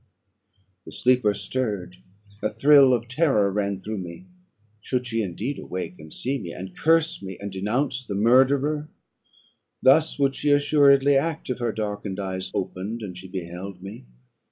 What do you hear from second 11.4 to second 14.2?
if her darkened eyes opened, and she beheld me.